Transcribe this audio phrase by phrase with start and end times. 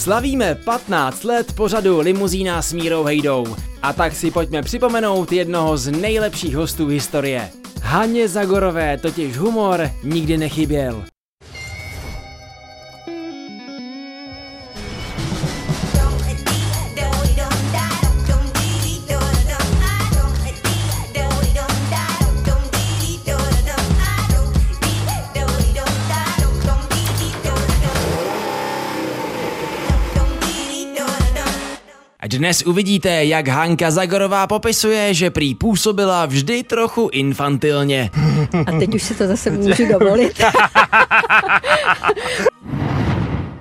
[0.00, 3.56] Slavíme 15 let pořadu Limuzína s Mírou Hejdou.
[3.82, 7.50] A tak si pojďme připomenout jednoho z nejlepších hostů historie.
[7.82, 11.04] Haně Zagorové totiž humor nikdy nechyběl.
[32.30, 38.10] Dnes uvidíte, jak Hanka Zagorová popisuje, že prý působila vždy trochu infantilně.
[38.66, 40.32] A teď už si to zase můžu dovolit.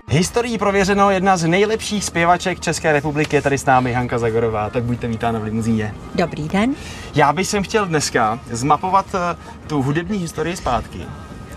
[0.10, 4.84] Historií prověřeno jedna z nejlepších zpěvaček České republiky je tady s námi Hanka Zagorová, tak
[4.84, 5.94] buďte vítána v limuzíně.
[6.16, 6.76] Dobrý den.
[7.16, 9.36] Já bych sem chtěl dneska zmapovat eh,
[9.68, 10.99] tu hudební historii zpátky.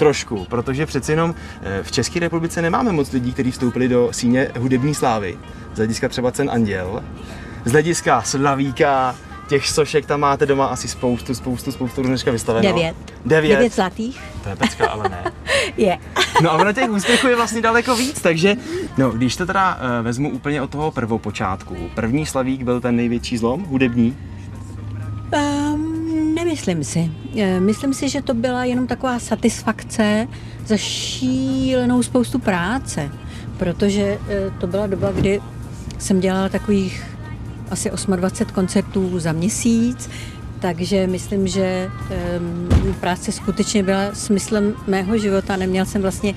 [0.02, 4.48] Trošku, protože přeci jenom eh, v České republice nemáme moc lidí, kteří vstoupili do síně
[4.58, 5.38] hudební slávy.
[5.74, 7.04] Z hlediska třeba cen Anděl,
[7.64, 9.14] z hlediska Slavíka,
[9.48, 12.68] těch sošek tam máte doma asi spoustu, spoustu, spoustu dneška vystaveno.
[12.68, 12.96] Devět.
[13.26, 13.56] Devět.
[13.56, 14.20] Devět zlatých.
[14.42, 15.32] To je pecka, ale ne.
[15.76, 15.98] je.
[16.42, 18.56] no a ono těch úspěchů je vlastně daleko víc, takže
[18.98, 23.38] no, když to teda uh, vezmu úplně od toho prvopočátku, první Slavík byl ten největší
[23.38, 24.16] zlom, hudební?
[26.52, 27.10] Nemyslím si.
[27.36, 30.28] Eh, myslím si, že to byla jenom taková satisfakce
[30.66, 33.10] za šílenou spoustu práce,
[33.56, 35.40] protože eh, to byla doba, kdy
[35.98, 37.04] jsem dělala takových
[37.70, 40.10] asi 28 koncertů za měsíc,
[40.60, 41.90] takže myslím, že
[42.38, 45.56] um, práce skutečně byla smyslem mého života.
[45.56, 46.34] Neměl jsem vlastně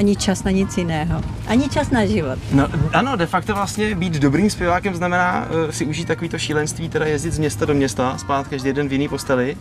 [0.00, 1.20] ani čas na nic jiného.
[1.46, 2.38] Ani čas na život.
[2.52, 7.06] No, ano, de facto vlastně být dobrým zpěvákem znamená uh, si užít takovýto šílenství, teda
[7.06, 9.56] jezdit z města do města, spát každý den v jiný posteli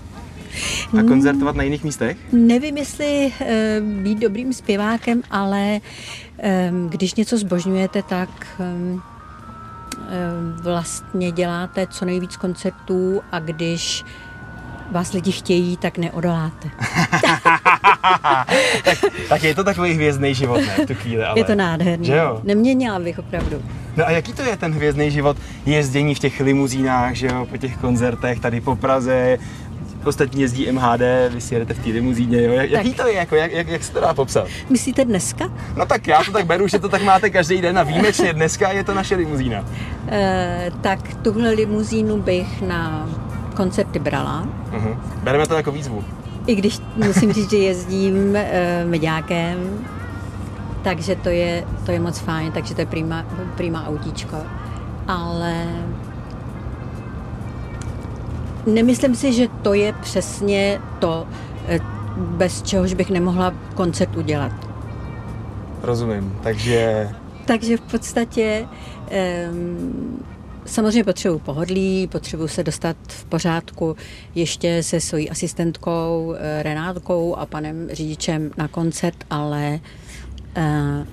[1.00, 2.18] a koncertovat na jiných místech?
[2.32, 3.48] Nevím, jestli uh,
[4.04, 5.80] být dobrým zpěvákem, ale
[6.70, 8.30] um, když něco zbožňujete, tak
[8.60, 9.04] um,
[10.64, 14.06] vlastně děláte co nejvíc koncertů a když
[14.92, 16.70] vás lidi chtějí, tak neodoláte.
[18.84, 18.98] tak,
[19.30, 21.40] tak je to takový hvězdný život, ne, v tu chvíli, ale...
[21.40, 22.06] Je to nádherný.
[22.06, 22.42] Že jo?
[22.44, 23.62] Neměnila bych opravdu.
[23.98, 25.38] No a jaký to je ten hvězdný život?
[25.66, 29.38] Jezdění v těch limuzínách, že jo, po těch koncertech tady po Praze,
[30.06, 32.54] ostatní jezdí MHD, vy si jedete v té limuzíně, jo?
[32.54, 34.48] Jak, jaký to je, jako, jak, jak, jak se to dá popsat?
[34.70, 35.52] Myslíte dneska?
[35.76, 38.72] No tak já to tak beru, že to tak máte každý den a výjimečně dneska
[38.72, 39.60] je to naše limuzína.
[39.60, 43.10] Uh, tak tuhle limuzínu bych na
[43.56, 44.48] koncerty brala.
[44.72, 44.98] Uh-huh.
[45.24, 46.04] Bereme to jako výzvu.
[46.50, 48.36] I když musím říct, že jezdím uh,
[48.90, 49.88] mediákem,
[50.84, 53.26] takže to je, to je moc fajn, takže to je prima,
[53.58, 54.38] prima autíčko.
[55.08, 55.68] Ale
[58.66, 61.28] nemyslím si, že to je přesně to,
[61.68, 61.80] eh,
[62.18, 64.52] bez čehož bych nemohla koncert udělat.
[65.82, 67.10] Rozumím, takže...
[67.46, 68.68] Takže v podstatě
[69.52, 70.24] um,
[70.70, 73.96] Samozřejmě potřebuji pohodlí, potřebuji se dostat v pořádku
[74.36, 79.80] ještě se svojí asistentkou eh, Renátkou a panem řidičem na koncert, ale
[80.58, 81.08] uh,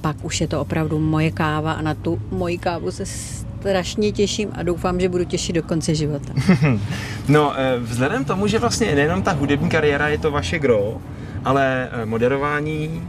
[0.00, 4.48] pak už je to opravdu moje káva a na tu moji kávu se strašně těším
[4.52, 6.32] a doufám, že budu těšit do konce života.
[7.28, 11.00] no, eh, vzhledem tomu, že vlastně nejenom ta hudební kariéra je to vaše gro,
[11.44, 13.02] ale moderování,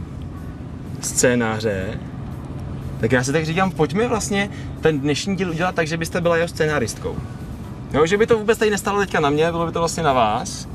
[1.00, 1.98] scénáře,
[3.00, 4.50] tak já si tak říkám, pojďme vlastně
[4.80, 7.16] ten dnešní díl udělat tak, že byste byla jeho scénáristkou.
[7.92, 10.12] Jo, že by to vůbec tady nestalo teďka na mě, bylo by to vlastně na
[10.12, 10.68] vás.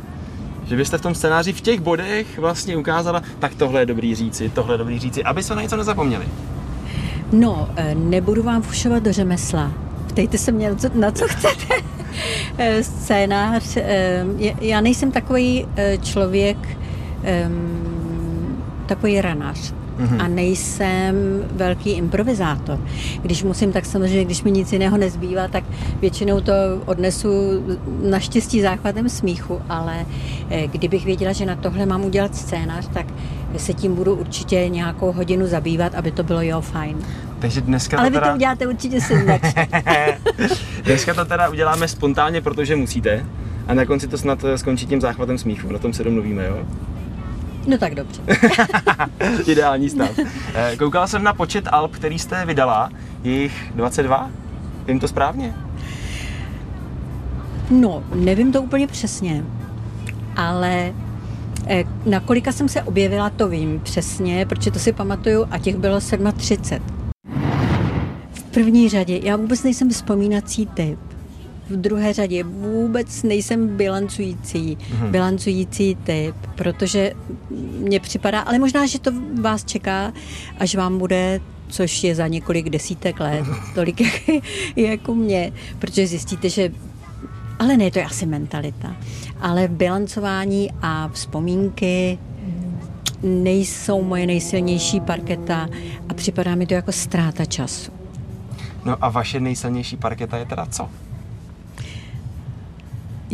[0.66, 4.50] Že byste v tom scénáři v těch bodech vlastně ukázala, tak tohle je dobrý říci,
[4.50, 6.26] tohle je dobrý říci, aby se na něco nezapomněli.
[7.32, 9.72] No, eh, nebudu vám fušovat do řemesla.
[10.08, 11.76] Ptejte se mě, na co chcete.
[12.58, 14.26] Eh, scénář, eh,
[14.62, 15.68] já nejsem takový
[16.02, 16.58] člověk,
[18.86, 20.22] takový ranář mm-hmm.
[20.22, 21.16] a nejsem
[21.52, 22.80] velký improvizátor.
[23.22, 25.64] Když musím, tak samozřejmě, když mi nic jiného nezbývá, tak
[26.00, 26.54] většinou to
[26.86, 27.30] odnesu
[28.04, 30.06] naštěstí záchvatem smíchu, ale
[30.50, 33.06] eh, kdybych věděla, že na tohle mám udělat scénář, tak
[33.58, 36.98] se tím budu určitě nějakou hodinu zabývat, aby to bylo jo fajn.
[37.40, 38.28] Takže dneska Ale to teda...
[38.28, 39.42] vy to uděláte určitě syndač.
[40.84, 43.26] dneska to teda uděláme spontánně, protože musíte.
[43.68, 45.72] A na konci to snad skončí tím záchvatem smíchu.
[45.72, 46.66] Na tom se domluvíme, jo?
[47.68, 48.22] No tak dobře.
[49.48, 50.10] Ideální stav.
[50.56, 52.90] Eh, koukala jsem na počet alb, který jste vydala.
[53.24, 54.30] jich 22?
[54.88, 55.56] Vím to správně?
[57.70, 59.46] No, nevím to úplně přesně,
[60.36, 60.94] ale
[61.68, 65.76] eh, na kolika jsem se objevila, to vím přesně, protože to si pamatuju a těch
[65.76, 66.00] bylo
[66.38, 66.86] 37.
[68.34, 71.00] V první řadě, já vůbec nejsem vzpomínací typ,
[71.70, 75.12] v druhé řadě vůbec nejsem bilancující, mm-hmm.
[75.12, 77.12] bilancující typ, protože
[77.78, 79.12] mně připadá, ale možná, že to
[79.42, 80.14] vás čeká,
[80.60, 83.46] až vám bude což je za několik desítek let,
[83.76, 84.14] tolik jak,
[84.76, 86.72] jako mě, protože zjistíte, že
[87.60, 88.96] ale ne, to je asi mentalita.
[89.42, 92.18] Ale bilancování a vzpomínky
[93.24, 95.70] nejsou moje nejsilnější parketa
[96.10, 97.92] a připadá mi to jako ztráta času.
[98.86, 100.90] No a vaše nejsilnější parketa je teda co?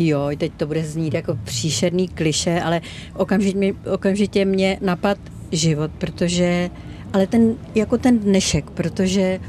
[0.01, 2.81] Jo, teď to bude znít jako příšerný kliše, ale
[3.16, 5.18] okamžitě, mě, okamžitě mě napad
[5.51, 6.69] život, protože,
[7.13, 9.40] ale ten, jako ten dnešek, protože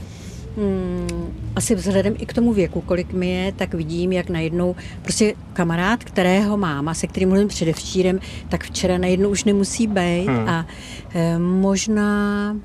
[0.56, 5.34] hmm, asi vzhledem i k tomu věku, kolik mi je, tak vidím, jak najednou prostě
[5.52, 10.48] kamarád, kterého mám a se kterým mluvím předevčírem, tak včera najednou už nemusí být hmm.
[10.48, 10.66] a
[11.14, 12.56] e, možná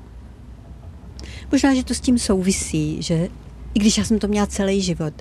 [1.52, 3.28] možná, že to s tím souvisí, že
[3.76, 5.14] i když já jsem to měla celý život,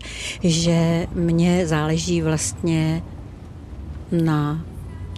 [0.44, 3.04] že mě záleží vlastně
[4.12, 4.60] na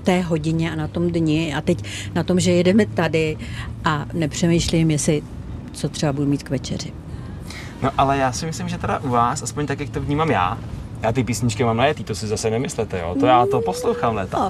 [0.04, 1.84] té hodině a na tom dni a teď
[2.16, 3.38] na tom, že jedeme tady
[3.86, 5.22] a nepřemýšlím, jestli
[5.72, 6.94] co třeba budu mít k večeři.
[7.84, 10.58] No ale já si myslím, že teda u vás, aspoň tak, jak to vnímám já,
[11.02, 13.16] já ty písničky mám najetý, to si zase nemyslete, jo?
[13.20, 14.50] To já to poslouchám leta.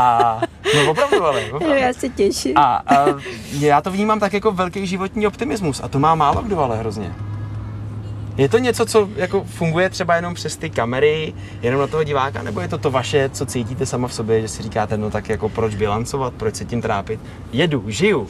[0.00, 0.40] A
[0.74, 1.76] no opravdu, ale opravdu.
[1.76, 2.58] Já se těším.
[2.58, 3.06] A, a
[3.52, 7.14] já to vnímám tak jako velký životní optimismus a to má málo kdo ale hrozně.
[8.38, 12.42] Je to něco, co jako funguje třeba jenom přes ty kamery, jenom na toho diváka,
[12.42, 15.28] nebo je to to vaše, co cítíte sama v sobě, že si říkáte, no tak
[15.28, 17.20] jako proč bilancovat, proč se tím trápit?
[17.52, 18.26] Jedu, žiju.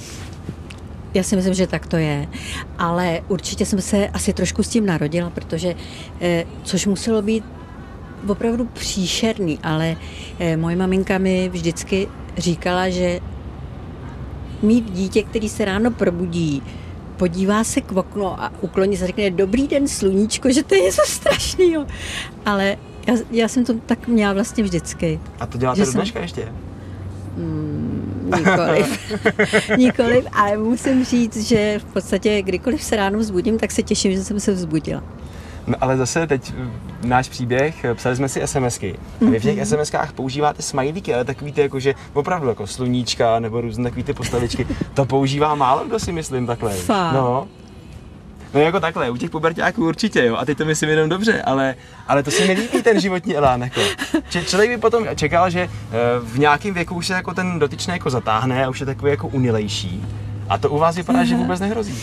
[1.14, 2.28] Já si myslím, že tak to je,
[2.78, 5.74] ale určitě jsem se asi trošku s tím narodila, protože,
[6.20, 7.44] eh, což muselo být
[8.28, 9.96] opravdu příšerný, ale
[10.38, 13.20] eh, moje maminka mi vždycky říkala, že
[14.62, 16.62] mít dítě, který se ráno probudí,
[17.18, 21.02] podívá se k oknu a ukloní se řekne dobrý den sluníčko, že to je něco
[21.06, 21.86] strašného.
[22.46, 22.76] Ale
[23.06, 25.20] já, já jsem to tak měla vlastně vždycky.
[25.40, 26.22] A to děláte do dneška jsem...
[26.22, 26.48] ještě?
[27.36, 29.16] Mm, nikoliv.
[29.78, 34.24] nikoliv, ale musím říct, že v podstatě kdykoliv se ráno vzbudím, tak se těším, že
[34.24, 35.02] jsem se vzbudila.
[35.68, 36.54] No ale zase teď
[37.04, 38.98] náš příběh, psali jsme si SMSky.
[39.26, 39.66] A vy v těch mhm.
[39.66, 44.14] SMSkách používáte smajlíky, ale takový ty jako, že opravdu jako sluníčka nebo různé takový ty
[44.14, 44.66] postavičky.
[44.94, 46.74] To používá málo kdo si myslím takhle.
[46.88, 47.48] No.
[48.54, 51.74] No jako takhle, u těch pubertáků určitě, jo, a teď to myslím jenom dobře, ale,
[52.08, 53.80] ale to se mi líbí ten životní elán, jako.
[54.30, 55.68] Č- člověk by potom čekal, že eh,
[56.20, 59.28] v nějakém věku už se jako ten dotyčný jako zatáhne a už je takový jako
[59.28, 60.04] unilejší.
[60.48, 61.94] A to u vás vypadá, že vůbec nehrozí.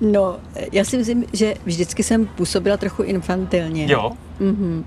[0.00, 0.36] No,
[0.72, 3.86] já si myslím, že vždycky jsem působila trochu infantilně.
[3.88, 4.12] Jo?
[4.40, 4.84] Mhm.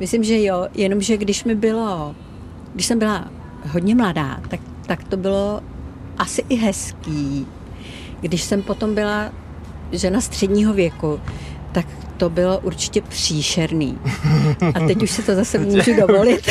[0.00, 2.14] Myslím, že jo, jenomže když mi bylo,
[2.74, 3.28] když jsem byla
[3.70, 5.60] hodně mladá, tak, tak to bylo
[6.18, 7.46] asi i hezký.
[8.20, 9.32] Když jsem potom byla
[9.92, 11.20] žena středního věku,
[11.72, 11.86] tak
[12.16, 13.98] to bylo určitě příšerný.
[14.74, 16.50] A teď už si to zase můžu dovolit.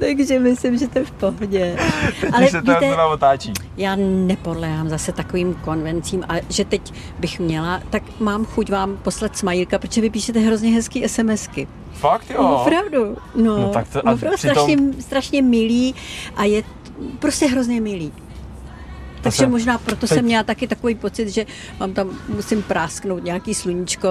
[0.00, 1.76] Takže myslím, že to je v pohodě.
[2.20, 3.52] Teď Ale se to víte, otáčí.
[3.76, 9.36] Já nepodléhám zase takovým konvencím a že teď bych měla, tak mám chuť vám poslat
[9.36, 11.68] smajlka, protože vy píšete hrozně hezký SMSky.
[11.92, 12.42] Fakt jo?
[12.42, 13.16] No, opravdu.
[13.34, 14.56] No, no tak to, a opravdu přitom...
[14.56, 15.94] strašně, strašně milý
[16.36, 16.62] a je
[17.18, 18.12] prostě hrozně milý.
[19.22, 20.08] Takže se, možná proto teď...
[20.08, 21.46] jsem měla taky takový pocit, že
[21.80, 24.08] mám tam, musím prásknout nějaký sluníčko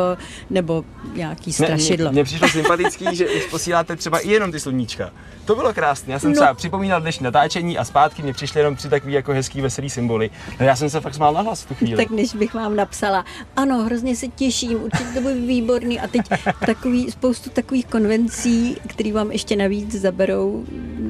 [0.50, 2.12] nebo nějaký strašidlo.
[2.12, 5.12] Mně přišlo sympatický, že už posíláte třeba i jenom ty sluníčka.
[5.46, 6.14] To bylo krásné.
[6.14, 6.36] Já jsem no.
[6.36, 10.30] třeba připomínal dnešní natáčení a zpátky mě přišly jenom tři takový jako hezký, veselý symboly.
[10.60, 11.98] No já jsem se fakt smál na hlas v tu chvíli.
[11.98, 16.22] Tak než bych vám napsala, ano, hrozně se těším, určitě to bude výborný a teď
[16.66, 20.66] takový, spoustu takových konvencí, které vám ještě navíc zaberou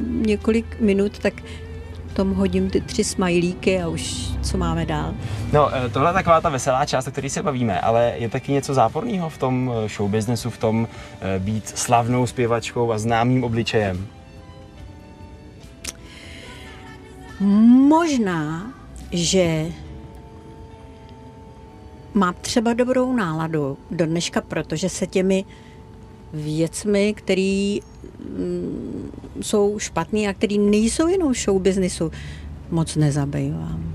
[0.07, 1.33] několik minut, tak
[2.17, 5.13] tom hodím ty tři smajlíky a už co máme dál.
[5.53, 8.51] No, eh, tohle je taková ta veselá část, o které se bavíme, ale je taky
[8.51, 10.87] něco záporného v tom eh, show businessu, v tom
[11.21, 14.07] eh, být slavnou zpěvačkou a známým obličejem?
[17.89, 18.73] Možná,
[19.11, 19.65] že
[22.13, 25.45] mám třeba dobrou náladu do dneška, protože se těmi
[26.33, 27.77] věcmi, které
[28.19, 28.86] mm,
[29.41, 32.11] jsou špatný a který nejsou jenom show businessu,
[32.71, 33.93] moc nezabývám.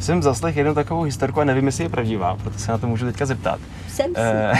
[0.00, 3.06] Jsem zaslech jednu takovou historku a nevím, jestli je pravdivá, proto se na to můžu
[3.06, 3.60] teďka zeptat.
[3.88, 4.52] Jsem eh,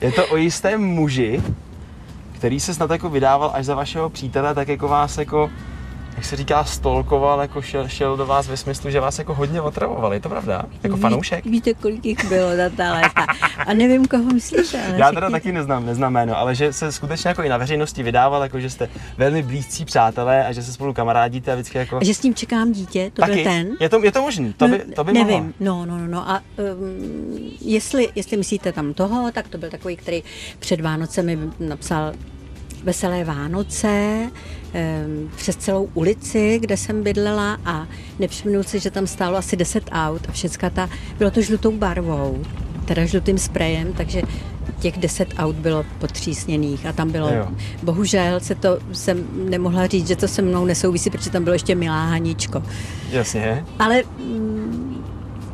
[0.00, 1.42] je to o jistém muži,
[2.32, 5.50] který se snad jako vydával až za vašeho přítele, tak jako vás jako
[6.16, 9.60] jak se říká, stolkoval, jako šel, šel do vás ve smyslu, že vás jako hodně
[9.60, 10.62] otravoval, je to pravda?
[10.82, 11.46] Jako Ví, fanoušek?
[11.46, 13.26] Víte, kolik jich bylo za ta léta.
[13.66, 14.86] A nevím, koho myslíte.
[14.88, 18.02] Ale Já teda taky neznám, neznám jméno, ale že se skutečně jako i na veřejnosti
[18.02, 21.96] vydával, jako že jste velmi blízcí přátelé a že se spolu kamarádíte a vždycky jako...
[21.96, 23.34] A že s ním čekám dítě, to taky?
[23.34, 23.68] byl ten?
[23.80, 25.52] Je to, je to možný, to by, to by Nevím, mohlo.
[25.60, 26.30] no, no, no, no.
[26.30, 26.42] A
[26.76, 30.22] um, jestli, jestli myslíte tam toho, tak to byl takový, který
[30.58, 32.12] před Vánocemi napsal
[32.84, 34.30] veselé Vánoce,
[35.36, 37.86] přes celou ulici, kde jsem bydlela a
[38.18, 42.42] nevšimnul si, že tam stálo asi 10 aut a všecka ta, bylo to žlutou barvou,
[42.84, 44.22] teda žlutým sprejem, takže
[44.80, 47.48] těch deset aut bylo potřísněných a tam bylo, jo.
[47.82, 51.74] bohužel se to, jsem nemohla říct, že to se mnou nesouvisí, protože tam bylo ještě
[51.74, 52.62] milá Haničko.
[53.10, 53.64] Jasně.
[53.78, 55.04] Ale mm,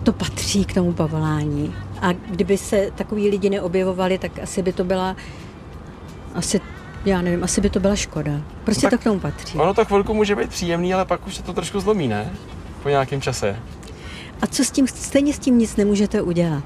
[0.03, 1.75] to patří k tomu povolání.
[2.03, 5.17] A kdyby se takový lidi neobjevovali, tak asi by to byla
[6.35, 6.61] asi
[7.05, 8.33] já nevím, asi by to byla škoda.
[8.65, 9.59] Prostě no to k tomu patří.
[9.59, 12.31] Ono to chvilku může být příjemný, ale pak už se to trošku zlomí, ne?
[12.83, 13.57] Po nějakém čase.
[14.43, 16.65] A co s tím, stejně s tím nic nemůžete udělat.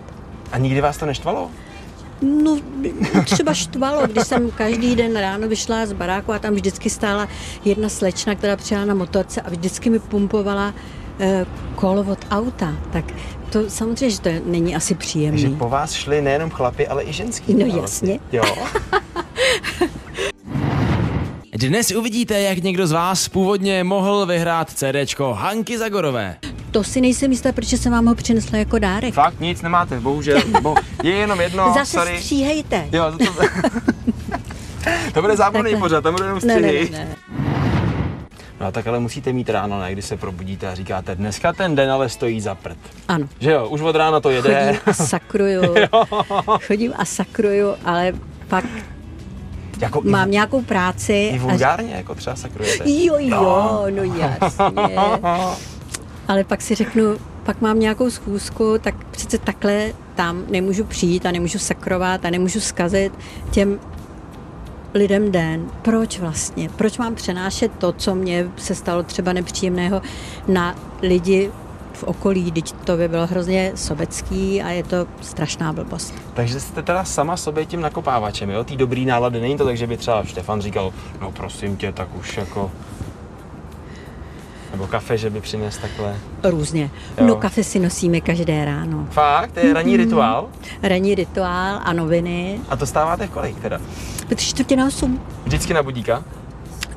[0.53, 1.51] A nikdy vás to neštvalo?
[2.23, 2.59] No,
[3.25, 7.29] třeba štvalo, když jsem každý den ráno vyšla z baráku a tam vždycky stála
[7.65, 10.75] jedna slečna, která přijela na motorce a vždycky mi pumpovala
[11.21, 12.75] eh, kolo od auta.
[12.93, 13.05] Tak
[13.51, 15.43] to samozřejmě, že to není asi příjemné.
[15.43, 17.55] Takže po vás šli nejenom chlapy, ale i ženský.
[17.55, 18.21] No jasně.
[18.33, 18.43] Jo.
[21.69, 26.37] Dnes uvidíte, jak někdo z vás původně mohl vyhrát CDčko Hanky Zagorové.
[26.71, 29.15] To si nejsem jistá, protože jsem vám ho přinesla jako dárek.
[29.15, 30.41] Fakt nic nemáte, bohužel.
[30.63, 32.19] Bo, je jenom jedno, Zase sorry.
[32.19, 32.89] stříhejte.
[32.93, 33.33] Jo, to, to,
[35.15, 36.89] to bude zábavný pořád, tam bude jenom stříhy.
[36.93, 37.17] Ne, ne, ne.
[38.61, 41.91] No tak ale musíte mít ráno, ne, když se probudíte a říkáte, dneska ten den
[41.91, 42.79] ale stojí za prd.
[43.09, 43.29] Ano.
[43.41, 44.65] Že jo, už od rána to jede.
[44.65, 45.75] Chodím a sakruju.
[46.67, 48.13] Chodím a sakruju, ale
[48.49, 48.65] pak
[49.85, 51.31] jako mám i, nějakou práci.
[51.35, 51.97] I vulgárně, a...
[51.97, 52.91] jako třeba sakrujete.
[52.91, 54.97] Jo, jo, no, no jasně.
[56.29, 57.03] Ale pak si řeknu,
[57.43, 62.61] pak mám nějakou schůzku, tak přece takhle tam nemůžu přijít a nemůžu sakrovat a nemůžu
[62.61, 63.13] zkazit
[63.51, 63.79] těm
[64.95, 65.67] lidem den.
[65.83, 66.69] Proč vlastně?
[66.69, 70.03] Proč mám přenášet to, co mě se stalo třeba nepříjemného
[70.49, 71.51] na lidi
[71.97, 76.15] v okolí, teď to by bylo hrozně sobecký a je to strašná blbost.
[76.35, 78.65] Takže jste teda sama sobě tím nakopávačem, jo?
[78.65, 79.41] Tý dobrý nálady.
[79.41, 82.71] Není to tak, že by třeba Štefan říkal, no prosím tě, tak už jako
[84.75, 86.17] nebo kafe, že by přines takhle?
[86.43, 86.91] Různě.
[87.19, 87.27] Jo.
[87.27, 89.07] No kafe si nosíme každé ráno.
[89.11, 89.53] Fakt?
[89.53, 89.99] To je ranní mm-hmm.
[89.99, 90.49] rituál?
[90.83, 92.61] Ranní rituál a noviny.
[92.69, 93.81] A to stáváte v kolik teda?
[94.29, 95.21] Ve čtvrtě na osm.
[95.45, 96.25] Vždycky na budíka?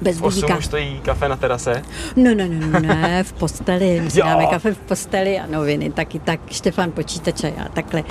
[0.02, 0.58] Bez budíka.
[0.58, 1.82] už stojí kafe na terase?
[2.16, 4.00] No, no, no, no ne, v posteli.
[4.04, 6.20] My si dáme kafe v posteli a noviny taky.
[6.20, 8.04] Tak Štefan počítače a takhle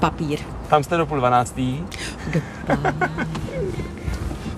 [0.00, 0.38] papír.
[0.68, 1.82] Tam jste do půl dvanáctý?
[2.32, 2.40] Do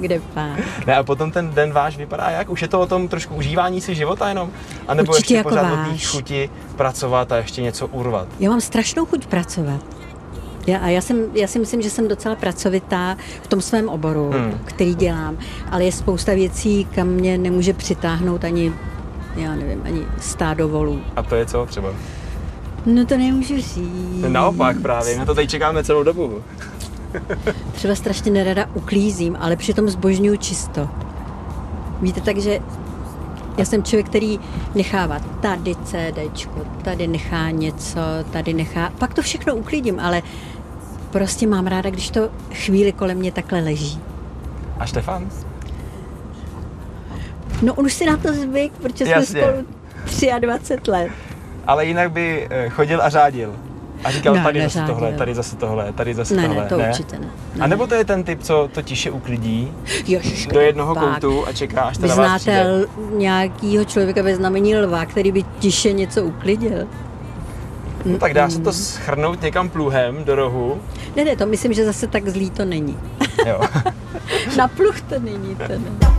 [0.01, 0.87] kde pak.
[0.87, 2.51] Ne, a potom ten den váš vypadá jak?
[2.51, 4.51] Už je to o tom trošku užívání si života jenom?
[4.89, 5.89] A nebo Určitě ještě jako pořád váš.
[5.89, 8.29] o té chuti pracovat a ještě něco urvat?
[8.41, 9.81] Já mám strašnou chuť pracovat.
[10.67, 14.31] Já, a já, jsem, já si myslím, že jsem docela pracovitá v tom svém oboru,
[14.31, 14.61] hmm.
[14.65, 15.39] který dělám,
[15.71, 18.73] ale je spousta věcí, kam mě nemůže přitáhnout ani,
[19.37, 21.01] já nevím, ani stádo volů.
[21.17, 21.95] A to je co třeba?
[22.87, 24.25] No to nemůžu říct.
[24.29, 26.43] Naopak právě, my to tady čekáme celou dobu.
[27.73, 30.89] Třeba strašně nerada uklízím, ale přitom zbožňuju čisto.
[32.01, 32.61] Víte, takže
[33.59, 34.41] já jsem člověk, který
[34.75, 38.93] nechává tady CDčko, tady nechá něco, tady nechá...
[38.99, 40.23] Pak to všechno uklidím, ale
[41.11, 44.01] prostě mám ráda, když to chvíli kolem mě takhle leží.
[44.79, 45.31] A Štefan?
[47.63, 49.41] No on už si na to zvyk, protože Jasně.
[49.41, 49.65] jsme
[50.11, 51.11] spolu 23 let.
[51.67, 53.57] Ale jinak by eh, chodil a řádil.
[54.05, 54.87] A říkal, ne, tady neřádil.
[54.87, 56.63] zase tohle, tady zase tohle, tady zase ne, tohle.
[56.63, 56.89] Ne, to ne?
[56.89, 57.27] určitě ne.
[57.55, 57.65] ne.
[57.65, 59.73] A nebo to je ten typ, co to tiše uklidí
[60.07, 61.05] Ježiš, do jednoho pak.
[61.05, 62.65] koutu a čeká, až teda vás přijde.
[63.17, 66.87] nějakýho člověka ve znamení lva, který by tiše něco uklidil?
[68.05, 70.81] No, tak dá se to schrnout někam pluhem do rohu.
[71.17, 72.99] Ne, ne, to myslím, že zase tak zlý to není.
[73.47, 73.61] Jo.
[74.57, 76.11] Na pluh to není, to ne.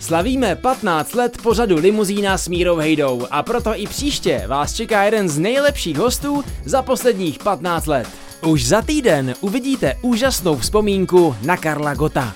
[0.00, 5.28] Slavíme 15 let pořadu Limuzína s Mírou Hejdou a proto i příště vás čeká jeden
[5.28, 8.08] z nejlepších hostů za posledních 15 let.
[8.46, 12.34] Už za týden uvidíte úžasnou vzpomínku na Karla Gota.